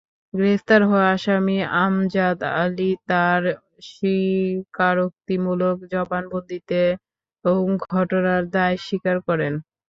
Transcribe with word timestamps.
গ্রেপ্তার 0.33 0.81
হওয়া 0.83 1.07
আসামি 1.15 1.55
আমজাদ 1.81 2.37
আলী 2.57 2.91
তঁার 3.07 3.43
স্বীকারোক্তিমূলক 3.89 5.77
জবানবন্দিতেও 5.93 7.55
ঘটনার 7.87 8.43
দায় 8.55 8.77
স্বীকার 8.85 9.17
করেন। 9.27 9.53